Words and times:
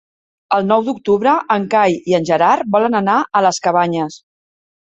El 0.55 0.63
nou 0.69 0.85
d'octubre 0.87 1.33
en 1.57 1.67
Cai 1.75 1.99
i 2.13 2.17
en 2.21 2.27
Gerard 2.31 2.73
volen 2.79 2.99
anar 3.03 3.21
a 3.41 3.45
les 3.49 3.63
Cabanyes. 3.69 4.21